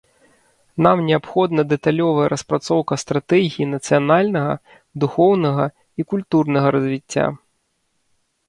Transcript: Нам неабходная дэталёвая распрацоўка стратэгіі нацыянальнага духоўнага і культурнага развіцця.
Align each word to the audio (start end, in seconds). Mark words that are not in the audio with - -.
Нам 0.85 0.97
неабходная 1.09 1.65
дэталёвая 1.73 2.23
распрацоўка 2.33 2.93
стратэгіі 3.03 3.69
нацыянальнага 3.75 4.57
духоўнага 5.05 5.65
і 5.69 6.01
культурнага 6.15 6.67
развіцця. 6.79 7.25